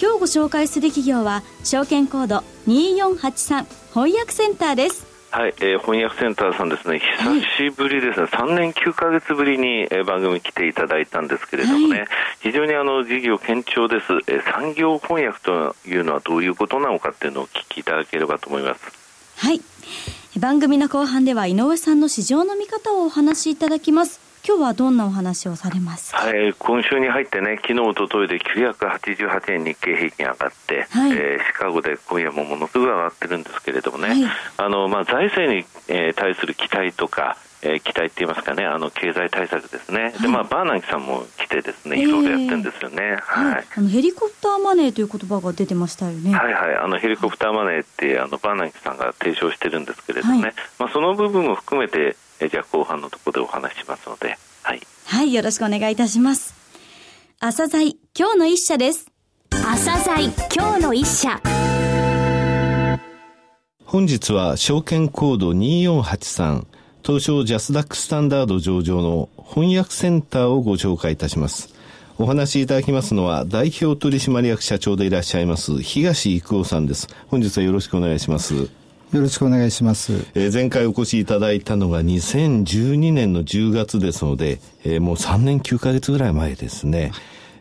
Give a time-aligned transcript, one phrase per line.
[0.00, 5.06] 今日ご紹介する企業は証券コード2483翻訳センターです。
[5.30, 12.08] はい、えー、翻訳センターさんですね、久しぶりですね、はい、3年9か月ぶりに、えー、番組来ていただいたんですけれどもね、はい、
[12.40, 18.80] 非常にあの事業堅調です、えー、産業翻訳というのはどういうことなのかっていうのをお聞きいただければと思います。
[19.38, 19.60] はい。
[20.38, 24.23] 番組の後半では井上さんの市場の見方をお話しいただきます。
[24.46, 34.18] 今日はどんなお話をされますか、はい、今週に入ってね、昨日おとといで988円日経平均上がって、はい、えー、シカゴで今夜もものすごい上がってるんですけれどもね、はい、
[34.58, 46.34] あのまあ、財政に、えー、対する期待とか、えー、期待って言いますかね、あの経済対策ですね、はい、でまあ、バーナンキさんも来て、ですねいろいろやってるんですよね、えー、はい、あのヘリコプターマネーという言葉が出てましたよね。
[46.34, 54.36] はいはい、あのヘリコプターマネーってあのバーナンキさんが提唱してるんですけれどもね、まあ、その部分も含めて、えー、じゃあ後半のところでお話ししますので。
[54.62, 54.80] はい。
[55.06, 56.54] はい、よろしくお願いいたします。
[57.40, 59.06] 朝鮮今日の一社です。
[59.50, 61.40] 朝鮮今日の一社。
[63.84, 66.66] 本日は証券コード2483
[67.04, 71.74] 東証ジャスダックスタンダード上場の翻訳センターをご紹介いたします。
[72.18, 77.08] お話しいただきますのは代表取締役社長でいらっしゃいます東育夫さんです。
[77.28, 78.70] 本日はよろしくお願いします。
[79.12, 80.26] よろしくお願いします。
[80.34, 87.12] えー、前回お越しいただいたのが2012年の10月ですので、えー、もう3年9ヶ月ぐらい前ですね。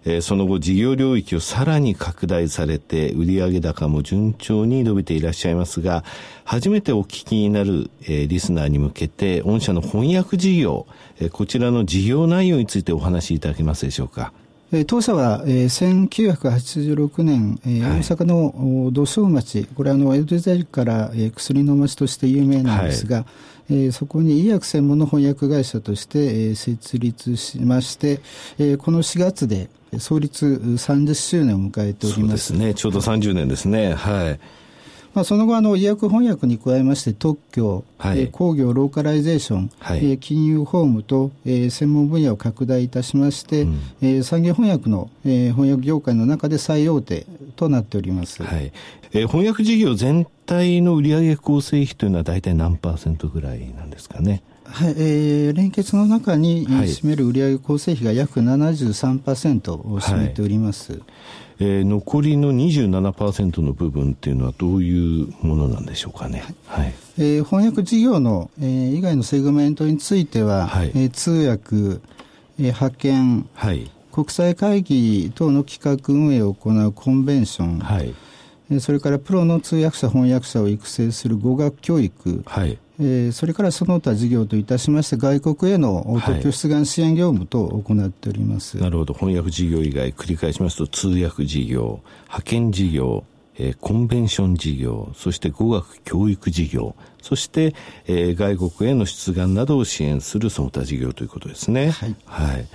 [0.05, 6.03] えー、その後事業領域をさらに拡大されて売上高も順調に伸びていらっしゃいますが
[6.43, 10.87] 初めてお聞きになる、えー、リスナーに向けて御社の翻訳事業、
[11.19, 14.33] えー、こちらの事業内容についてお話しいただけますでしょうか。
[14.87, 23.25] 当社は、えー、1986年、えー、大阪の土庄町、これはあの江戸時代から、えー、薬の町として有名なんですが、はい、
[23.69, 28.19] えー、そこに医薬専門の翻訳会社として、えー、設立しまして、
[28.57, 29.69] えー、この4月で
[29.99, 32.47] 創立30周年を迎えております。
[32.47, 33.93] そうですね、ちょうど30年ですね。
[33.93, 34.39] はい。
[35.13, 48.41] まあ、その後あの、医薬翻訳に加えまして、特許、はい、えー、工業ローカライゼーション、はい、えー、金融法務と、えー、専門分野を拡大いたしまして、うん、えー、産業翻訳の、えー、翻訳業界の中で最大手となっております。
[48.43, 48.71] はい
[49.13, 54.41] えー、翻訳事業全体の売上構成比というのは大体何パーセントぐらいなんですかね？
[54.73, 60.93] はい、えー、連結の中に占める売上構成比が約73%を占めております。
[60.93, 61.01] はい。
[61.59, 66.43] えー、残りの27%の部分っていうのはどういうものなんでしょうかね。
[66.65, 66.93] はい。
[67.19, 72.01] えー、翻訳事業の、えー、以外のセグメントについては、はい、えー、通訳、えー、
[72.57, 78.15] 派遣、はい、国際会議等の企画運営を行うコンベンション、はい、
[78.79, 93.23] それからプロの通訳者、翻訳者を育成する語学教育、はい、えー、それからその他事業といたしまして、外国への特許出願支援業務と行っております、はい、なるほど、翻訳事業以外、繰り返しますと、通訳事業、派遣事業、
[93.57, 101.91] えー、コンベンション事業、そして語学教育事業、そして、えー、外国への出願などを支援するその他事業ということですね。
[101.91, 102.15] はい。
[102.25, 102.67] はい。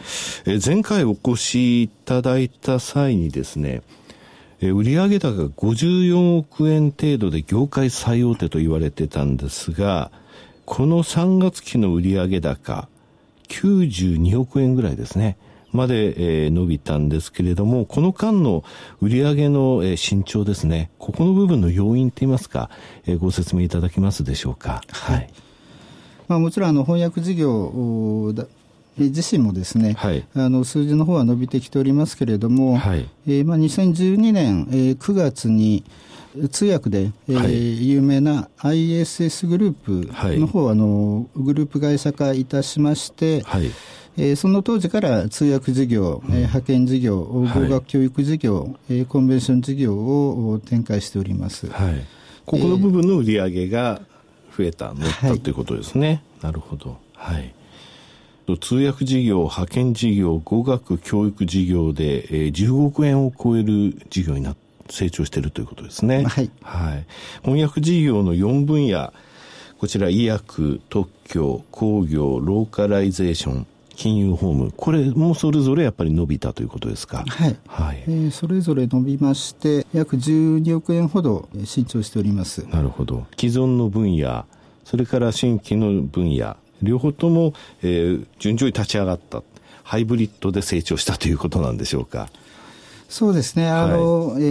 [0.47, 3.83] えー、前回お越しいただいた際にですね、
[4.61, 10.11] え売上高が54億円程度で業界最大手と言われてたんですが、
[10.65, 12.89] この3月期の売上高、
[13.49, 15.39] 92億円ぐらいですね。
[15.71, 18.65] まで、えー、伸びたんですけれども、この間の
[19.01, 22.71] 売上の、えー、伸長ですね、ここの部分の要因といいますか、
[23.07, 24.83] えー、ご説明いただけますでしょうか？
[24.91, 25.31] はい。
[26.27, 28.35] まあ、もちろんあの翻訳事業
[29.05, 35.85] 自身もですね、はい、あの数字の方は伸びてきておりますけれども、はい、えー、まあ、2012年、えー、9月に
[36.51, 43.71] 通訳で、えー、はい、有名な ISS グループの方は、あのグループ会社化いたしまして、はい。
[44.21, 51.69] えー、その当時から通訳事業、うん、えー、派遣事業、語学教育事業、はい、えー、コンベンション事業を展開しております。
[51.69, 52.05] はい、
[52.45, 54.01] ここの部分の売り上げが
[54.57, 56.25] 増えた、乗ったということですね。
[56.43, 56.99] なるほど。
[57.15, 57.55] はい。
[58.57, 64.57] 通訳事業、派遣事業、語学教育事業で、えー、10億円を超える事業にな
[64.89, 66.25] 成長しているということですね。
[66.25, 66.51] はい。
[66.63, 67.05] はい。
[67.43, 69.13] 翻訳事業の4分野、
[69.79, 77.25] こちら医薬、特許、工業、ローカライゼーション、金融法務、これもそれぞれやっぱり伸びたということですか？
[77.29, 77.57] はい。
[77.67, 82.65] はい、えー、それぞれ伸びまして、約12億円ほど伸長しております。
[82.69, 83.27] なるほど。
[83.39, 84.47] 既存の分野、
[84.85, 89.43] それから新規の分野、両方とも、えー、順調に立ち上がった。
[89.83, 92.29] ハイブリッドで成長したということなんでしょうか。
[93.09, 94.47] そうですね、あの、はい、え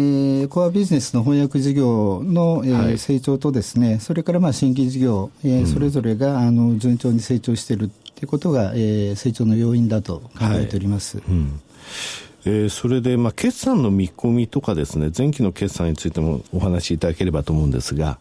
[0.46, 11.18] ー、コアビジネスの翻訳事業の、えー、はい、成長とですね、それからまあ新規事業、えー、うん、それぞれがあの順調に成長しているということが、えー、成長の要因だと考えております。
[11.18, 11.62] はい、うん
[12.46, 18.18] えー、それで、まあ、決算の見込みとかですね、前期の決算についてもお話しいただければと思うんですが。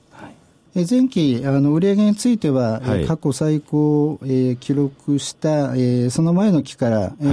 [0.85, 7.29] 前期、あの売上については、はい、過去最高を、えー、記録した、えー、その前の期から、はい、え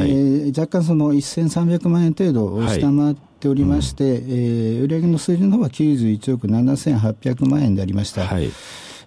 [0.46, 8.26] ー、若干その1300万円程度を下回っておりまして、はいうん、えー、売上の数字の方は91億7800万円でありました。
[8.26, 8.50] はい。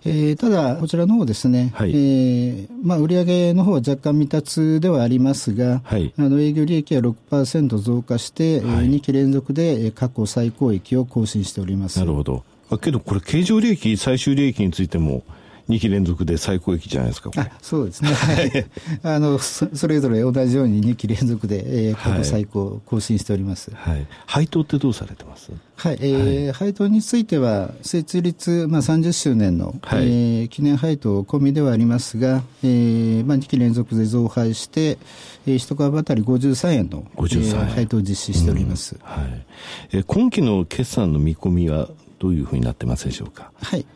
[0.09, 11.99] えー、ただ、こちらの方ですね、はい、えー、まあ、売上の方は若干未達ではありますが、はい、あの営業利益は6%増加して、はい、2期連続で過去最高益を更新しております。
[11.99, 12.45] なるほど。
[12.71, 15.23] あけどこれ、経常利益、最終利益についても、
[15.69, 18.67] 2期連続で最高益じゃないですか、あそうですね、はい、
[19.03, 25.51] あのそれぞれ同じように2期連続で、えー、過去最高更新しております、はい、配当ってどうされてます？
[25.75, 34.99] はい、えー、はい、配当については、設立、まあ、30周年の、はい、えー、記念配当込みではありますが、えーまあ、2期連続で増配して、
[35.47, 39.47] えー、一株当たり53円の、53円、えー、配当を実施しております、うん、はい。
[39.93, 43.53] えー、今期の決算の見込みはどういうふうになってますでしょうか？
[43.63, 43.87] はい。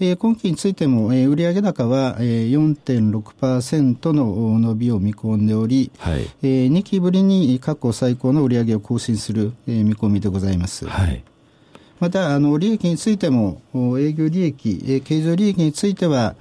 [0.00, 10.86] えー、今期についても、えー、売上高は、えー、4.6%の伸びを見込んでおり、はいえー、2期ぶりに過去最高の売上を更新する、えー、見込みでございます。
[10.86, 11.24] はい
[12.00, 13.60] また、あの、利益についても、
[13.98, 16.36] 営業利益、え経常利益については、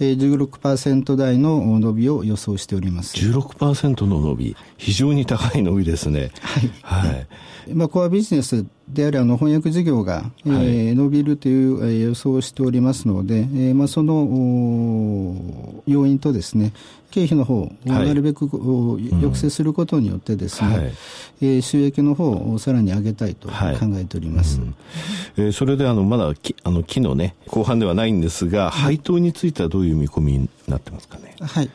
[0.00, 3.14] え16%台の伸びを予想しております。
[3.18, 6.30] 16%の伸び、非常に高い伸びですね。
[6.40, 6.70] はい。
[6.82, 7.26] はい。
[7.74, 16.72] まあ、コアビジネスであるあの翻訳事業が、はい、えー、伸びるという、えー、予想をしておりますので、えーまあ、その要因とですね
[17.10, 23.54] 経費の方をなるべく、はい、抑制することによってですね、うん、えー、収益の方をさらに上げたいと考
[23.94, 24.74] えております、はいうん、
[25.36, 31.36] えー、それであのまだきあの期のね後半ではないんですが配当についてはどういう見込みになってますかね？
[31.40, 31.70] はい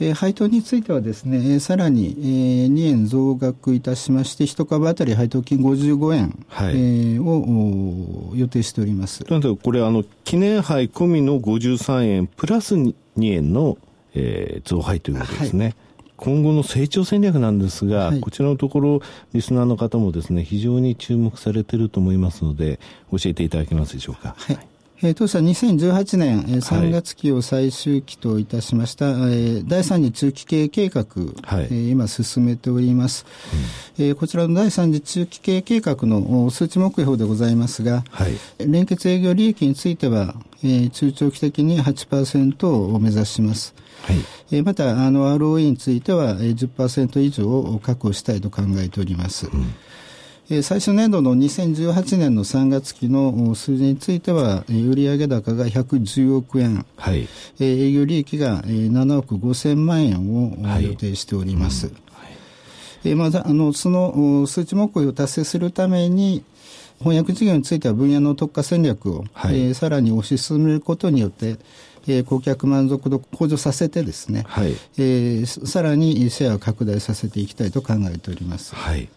[0.00, 9.24] えー、配当についてはですね、えー、さらに、えー、2円増額いたしまして、1株当たり配当金55円、はいえー、を予定しております。
[9.30, 13.76] なんでこれあの、記念杯込みの53円プラス2円の、
[14.14, 15.64] えー、増配ということですね。
[15.66, 15.74] はい
[16.20, 19.00] 今後の成長戦略なんですが、はい、こちらのところ、
[19.32, 22.78] リスナーの方もですね、非常に注目されていると思いますので、
[23.10, 24.34] 教えていただけますでしょうか。
[24.36, 24.69] はい
[25.02, 31.04] えー、当社2018年、えー、3月期を最終期といたしました、はい、えー、第3次中期経営計画、
[31.42, 33.24] はい、えー、今進めております、
[33.98, 43.74] うん、えー、こちらの第3次中期経営計画の数値目標でございますが、はい、連結営業利益については、えー、中長期的に8%を目指します。
[44.02, 44.16] はい。
[44.50, 49.46] えー、また、あの、ROE については10%以上を確保したいと考えております。
[49.46, 49.74] うん
[50.62, 57.28] 最初年度の2018年の3月期の数字については、売上高が110億円、はい、
[57.60, 61.86] 営業利益が7億5000万円を予定しております。
[61.86, 61.94] はい
[63.04, 63.20] うん。
[63.20, 66.42] はい、またあのその数値目標を達成するために、
[66.98, 71.58] 翻訳事業については分野の特化戦略を、はい、えー、さらに推し進めることによって、
[72.08, 74.72] えー、顧客満足度向上させてですね、はい。
[74.98, 78.74] えー、さらにシェアを拡大させていきたいと考えております。
[78.74, 79.08] はい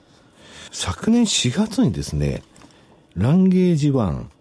[0.76, 2.42] 昨年4月にですね、
[3.16, 4.32] ランゲージワン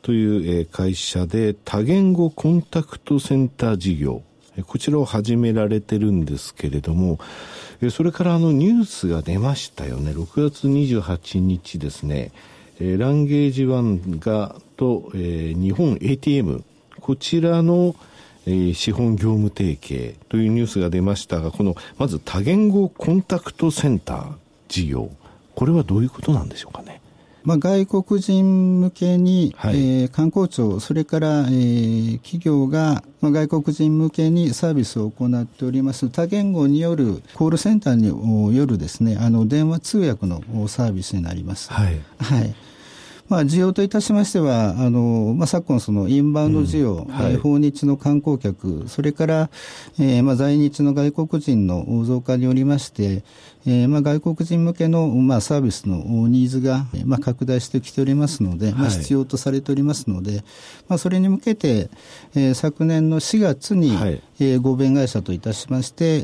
[0.00, 4.22] という会社で多言語コンタクトセンター事業、
[4.66, 7.20] こちらを始められてるんですけれども、
[7.90, 10.12] それからあのニュースが出ましたよね。
[10.12, 12.32] 6月28日ですね、
[12.80, 16.64] ランゲージワンがと、日本 ATM、
[16.98, 17.94] こちらの、
[18.72, 24.32] 資本業務提携というニュースが出ましたが、この、まず多言語コンタクトセンター
[24.68, 25.10] 事業。
[25.58, 27.00] これはどういうことなんでしょうかね？
[27.42, 41.72] まあ、外国人向けに、はい、えー、観光庁、それから、えー、企業が、まあ、外国人向けにサービスを行っております多言語によるコールセンターによるですねあの電話通訳のサービスになります。
[41.72, 42.54] はい、はい
[43.28, 47.12] まあ、需要といたしましては、あのまあ、昨今、そのインバウンド需要、うん。
[47.12, 49.50] はい、訪日の観光客、それから、
[49.98, 53.22] えーまあ、在日の外国人の増加によりまして、
[53.66, 60.42] えーまあ、外国人向けの、まあ、サービスのニーズが、まあ、拡大してきておりますので、まあ、必要とされておりますので、
[60.88, 61.90] まあ、それに向けて、
[62.34, 66.20] えー、昨年の4月に、はい、えー、合弁会社といたしまして、え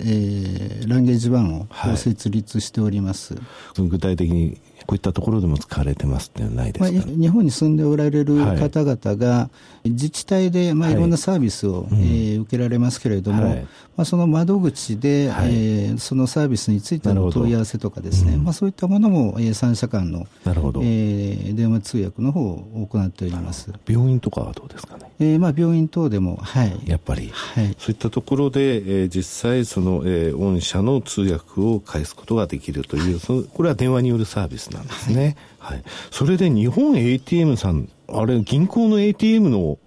[0.85, 3.35] ー、ランゲージワンを設立しております。
[3.35, 3.41] は
[3.79, 9.51] い、具体的にこういったところでも使われてますってないですか、まあ、日本に住んでおられる方々が、
[9.85, 10.95] 自治体で、まあ、い。
[10.95, 23.73] ろんなサービスを、はい、えー、受けられますけれども、はい、まあ、その窓口で、はい、えー、そのサービスについての問い合わせとかですね、うん、まあ、そういったものも、えー、三者間のなるほど、えー、電話通訳の方を行っております。
[23.87, 35.37] 病院とかはどうですかね、えーまあ、病院等でも、はい、やっぱり、はい、そういったところで、えー、実際その、えー、御社の通訳を返すことができるという、そのこれは電話によるサービスなんですね。
[35.59, 35.83] はい。
[36.11, 39.79] それで日本 ATM さん、あれ、銀行の ATM の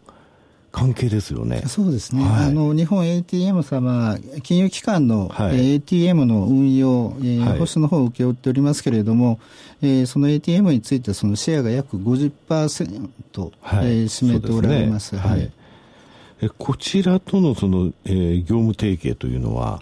[0.72, 1.64] 関係ですよね。
[1.66, 2.24] そうですね。
[2.24, 9.40] はい、あの、日本 ATM 様、金融機関の、はい、ATM の運用、えー、はい、保守の方を請け負っておりますけれども、
[9.82, 15.10] えー、その ATM についてそのシェアが約50%、はい、えー、占めておられます。
[15.10, 15.52] すね、はい。
[16.42, 19.82] えこちらとのその、えー、業務提携というのは、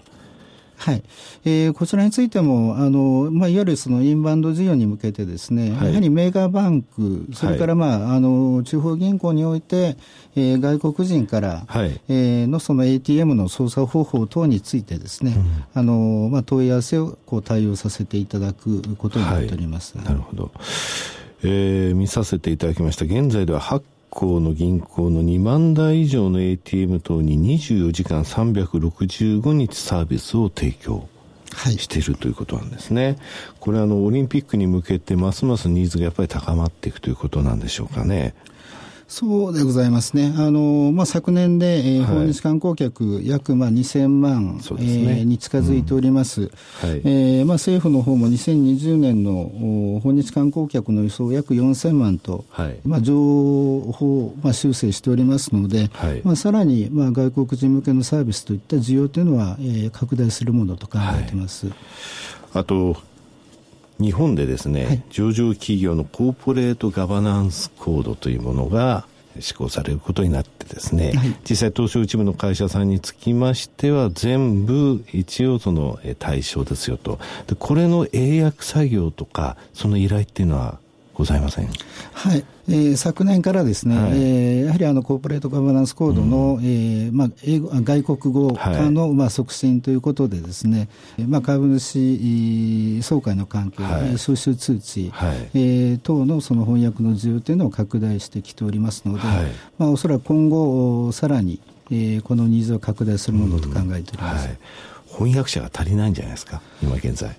[0.76, 1.02] はい、
[1.44, 9.96] えー、こちらについてもあの、まあ、いわゆるそのインバウンド需要に向けてですね、はい、やはりメーガーバンク、それから、まあ、はい、あの地方銀行において、
[10.36, 19.94] えー、外国人から、はい、えー、のその ATM の操作方法等についてですね、うん、あのまあ、問い合わせをこう対応させていただくことになっております。
[19.96, 20.50] なるほど。
[21.42, 23.04] えー、見させていただきました。
[23.04, 23.82] 現在では8
[24.16, 31.06] 行の銀行の2万台以上の ATM 等に24時間365日サービスを提供
[31.54, 33.18] しているということなんですね。
[33.60, 38.34] これはあのオリンピックに向けてますますニーズがやっぱり高まっていくということなんでしょうかね。
[39.08, 40.34] そうでございますね。
[40.36, 46.42] あの、まあ、昨年で、えー、訪日観光客約、まあ、2000万、ね、えー、に近づいております。
[46.42, 61.68] うん、はい、えー、まあ、政府の方も2020年の訪日観光客の予想約4000万と、はい、まあ、情報、まあ、修正しておりますので、はい、まあ、さらに、まあ、外国人向けのサービスといった需要というのは、えー、拡大するものと考えています。
[62.52, 62.96] あと
[63.98, 69.06] 日本でですね、はい、上場企業のコーポレートガバナンスコードというものが
[69.40, 77.18] 施行されることになってですね、はい、実際東証一部の会社さんにつきましては全部一応その対象ですよと。
[77.46, 80.78] でこれの英訳作業とかその依頼っていうのは
[81.16, 81.68] ございません。
[82.12, 82.44] はい。
[82.68, 90.88] えー、昨年からですね、はい、えー、やはりあのコーポレートガバナンスコードの、うん、えー、まあ、英語外国語化の、はい、まあ、促進ということでですね、
[91.26, 99.46] まあ、株主総会の関係、はい、招集通知、はい、えー、等のその翻訳の需要というのを拡大してきておりますので、はい、
[99.78, 104.44] まあ、おそらく今後、さらに、えー、このニーズを拡大するものと考えております。
[104.44, 104.58] うん、はい。
[105.06, 107.36] 翻訳者が足りないんじゃないですか、今現在。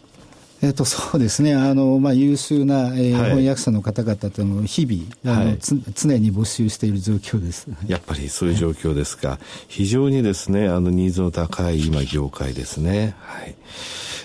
[0.62, 1.54] えっと、そうですね。
[1.54, 7.68] あの、まあ、優秀な、えー、はい、翻訳者の方々というのを日々あの、はい、常に募集している状況です。
[7.86, 13.56] やっぱりそういう状況ですか、非常にですねあのニーズの高い今業界ですね、はい。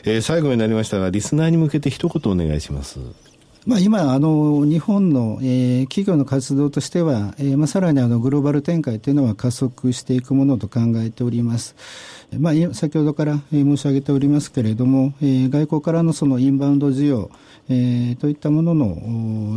[0.05, 2.99] えー、最後になりましたがリスナーに向けて一言お願いします
[3.65, 11.77] まあ、今あの、日本の、えー、企業の活動としては、えーまあ、さらにあのグローバル展開というのは加速していくものと考えております。
[12.37, 17.31] まあ、先ほどから申し上げておりますけれども、えー、外国からのそのインバウンド需要、
[17.69, 18.97] えー、といったものの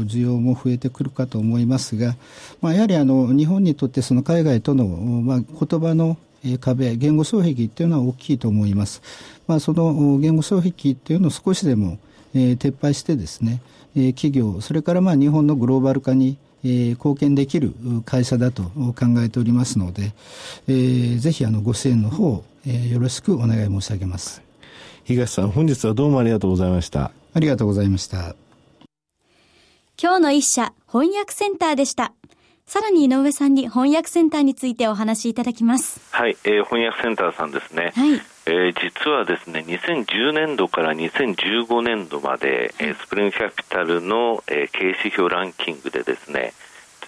[0.05, 2.15] 需要も増えてくるかと思いますが、
[2.61, 6.17] まあ、やはりあの日本にとってその海外との、まあ、言葉の
[6.59, 9.01] 壁、言語障壁っていうのは大きいと思います。
[9.47, 11.97] まあ、その言語障壁っていうのを少しでも、
[12.35, 13.61] えー、撤廃してですね、
[13.95, 17.75] えー、企業、それからまあ日本のグローバル化にえー、貢献できる
[18.05, 20.13] 会社だと考えておりますので、
[20.67, 24.41] えー、ぜひあのご支援の方、えー、よろしくお願い申し上げます。
[25.03, 27.11] 東さん、本日はどうもありがとうございました。
[27.35, 28.35] ありがとうございました。
[30.01, 32.13] 今日の一社、翻訳センターでした。
[32.65, 36.01] さらに井上さんに翻訳センターについてお話しいただきます。
[36.09, 37.93] はい、えー、翻訳センターさんですね。
[37.95, 38.19] はい。
[38.47, 46.53] えー、実はですね、2010年度から2015年度まで、えー、スプリングキャピタルの、えー、経営指標ランキングでですね、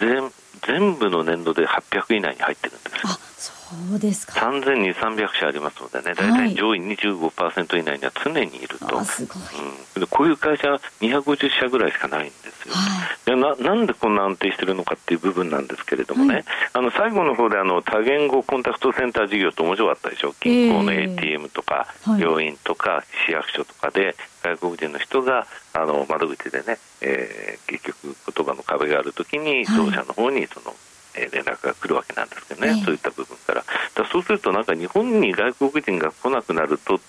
[0.00, 0.32] 全
[0.66, 3.57] 全部の年度で800以内に入ってるんです。
[3.72, 4.32] あ、そうですか。
[4.40, 9.42] 3200、300社ありますのでね、大体上位25%以内には常にいると、すごい。
[9.98, 21.86] うん、こういう会社、250社ぐらいしかないんですよ、はい、ななんでこんな安定してるのかっていう部分なんですけれどもね、はい、あの最後の方であの多言語コンタクトセンター事業って面白かったでしょ、銀行の ATM とか、
[22.18, 30.87] 病院とか、市役所とかで、外国人の人があの窓口でね、えー、結局、言葉の壁があるときに、同社の方にその、え
[31.20, 33.64] 連絡が来るわけなんですけどね、そういった部分から。
[33.94, 37.00] だそうすると、なんか日本に外国人が来なくなると、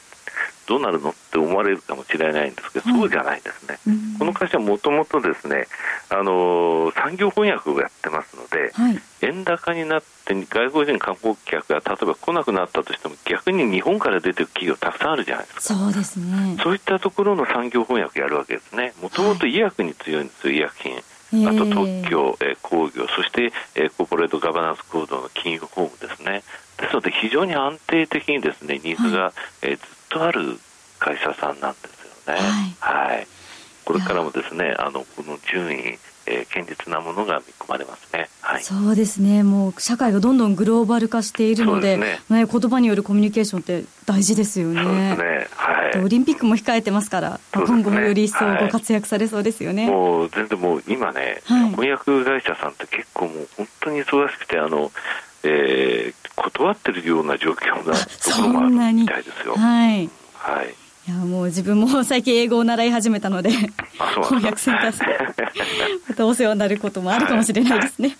[0.69, 5.67] どうなるのって思われるかもしれないんですけど、そうじゃないですね、うん、この会社はもともとですね、
[6.09, 15.61] あのー、産業翻訳をやってますので、はい、円高になって外国人観光客が例えば来なくなったとしても逆に日本から出てる企業たくさんあるじゃないですか。
[15.73, 16.57] そうですね。
[16.61, 18.93] そういったところの産業翻訳やるわけですね。
[19.01, 20.95] もともと医薬に強いんですよ、医薬品
[21.31, 26.43] あと特許、えー、工業、そして、えー、コーポレートガバナンス行動の金融法務ですね。
[26.77, 30.59] ですので、非常に安定的にですね、ニーズが、はい、えー、ずっとある
[30.97, 32.39] 会社さんなんですよね。
[32.79, 33.27] はい、はい、
[33.85, 42.19] これからもですね、あのこの順位、えー、堅実なものが見込まれますね、はい、そうですね、もう社会がどんどんグローバル化しているので、ね。
[42.29, 44.83] ね、言葉によるコミュニケーションって大事ですよね。
[44.83, 45.47] そうですね。
[45.55, 49.83] はい、オリンピックも控えてますから、ね、今後もより一層ご活躍されそうですよね。
[49.85, 54.91] はい、もう全然もう今ね、はい、翻訳会社さんって結構もう本当に忙しくて、あの
[55.43, 59.55] えー、断ってるような状況 なところもあるみたいですよ。
[59.55, 65.07] はい、はいいやもう自分も 最近英語を習い始めたので翻訳センターさん
[66.07, 68.15] またお世話になることもあるかもしれないですね。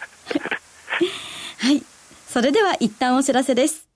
[1.59, 1.83] はい。
[2.27, 3.87] それでは一旦お知らせです。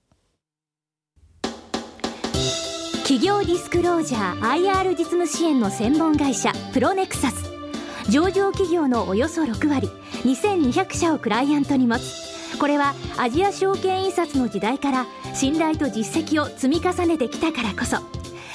[3.02, 7.50] 企業ディスクロージャー IR 実務支援の専門会社プロネクサス。
[8.10, 9.90] 上場企業のおよそ6割
[10.24, 12.58] 2200社をクライアントに持つ。
[12.60, 18.23] これはアジア証券印刷の時代から信頼と実績を積み重ねてきたからこそ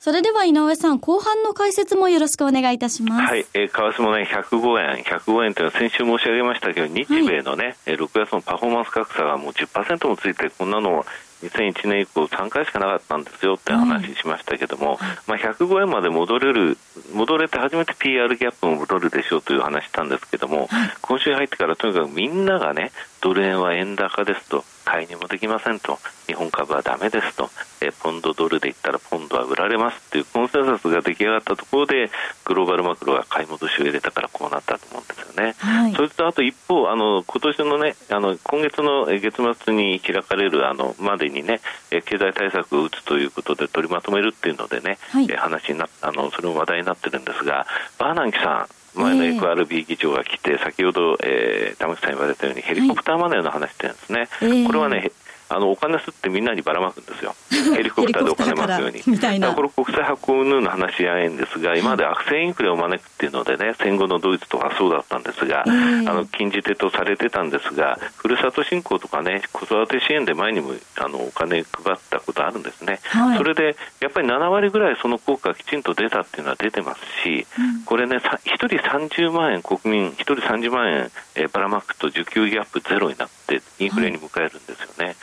[0.00, 3.22] それでは井上さん、後半の解説もよろしくお願いいたします。
[3.24, 11.04] はい、えー、為替もね、105円、105円というのは先週申し上げましたけど、日米のね、はい、6月のパフォーマンス格差がもう10%もついて、こんなの
[11.42, 16.78] 2001年以降3回しかなかったんですよって話しましたけども、はい、まあ、105円まで戻れる
[17.12, 22.90] 戻れて初めて PR ギャップも戻るでしょうという話したんですけども、はい、今週入ってからとにかくみんながね
[23.20, 25.98] ドル円は円高ですと買いにもできませんと。
[26.26, 27.50] 日本株はだめですと。
[27.82, 32.10] えポンドドルで言ったらポンドは売られますというコンセンサスが出来上がったところで
[32.44, 35.54] グローバルマクロが買い戻しを入れたからこうなったと思うんですよね。
[35.58, 47.66] はい、それとあと一方あの今年のねあの今月の月末に開かれるあのまでにね経済対策を打つということで取りまとめるっていうのでね、はい、話になあのそれも話題になってるんですが
[47.98, 55.10] バーナンキさん前の FRB 議長が来て、先ほど、えー、玉木さん言われたようにヘリコプターマネーの話ってんですね、はい、これはね
[55.48, 57.34] あのお金吸ってみんなにばらまくんですよ、
[57.74, 59.02] ヘリコプターでお金巻くように。
[59.06, 59.52] みたいな。
[59.54, 78.20] これ、国際発行運の話し合いんですが、今まで悪性インフレを招くっていうのでね、戦後のドイツとかそうだったんですが、えー、あの禁じ手とされてたんですが、ふるさと振興とかね、子育て支援で前にもあのお金配ったことあるんですね、はい、それでやっぱり7割ぐらいその効果がきちんと出たっていうのは出てますし、うん、これね、1
[78.56, 83.37] 人30万円、国民1人30万円、えー、ばらまくと需給ギャップゼロになって、
[83.78, 85.06] インフレに迎えるんですよね。
[85.06, 85.16] はい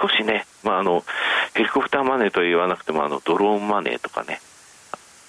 [0.00, 1.04] 少しね、まあ、あの
[1.54, 4.40] ヘリコプターマネーとは言わなくてもあのドローンマネーとかね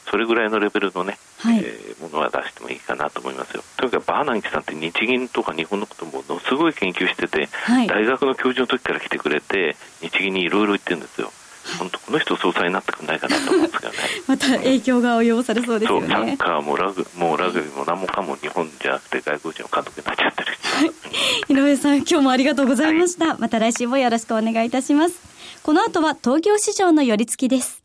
[0.10, 3.64] それぐらいのレベルのね、はい、えー、ものは出してもいいかなと思いますよ。
[3.76, 11.32] とにかくバーナンキさんって日銀とか日本のことものすごい研究してて、はい、大学の教授の時から来てくれて日銀にいろいろ言ってるんですよ。
[11.78, 13.98] 本当この人総裁になってくれないかなと思うんですけどね。
[14.28, 16.08] また影響が及ぼされそうですよね。
[16.08, 25.20] サッカーもラグもうラグビーも何もかも日本じゃなくて外国人の監督になっちゃってる、はい、井上さん今日もありがとうございました、はい、また来週もよろしくお願いいたします。
[25.64, 27.82] この後は東京市場の寄り付きです。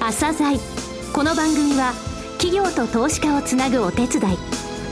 [0.00, 0.58] 朝鮮。
[1.12, 1.92] この番組は
[2.38, 4.38] 企業と投資家をつなぐお手伝い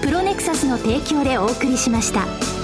[0.01, 2.64] プロネクサスの提供でお送りしました。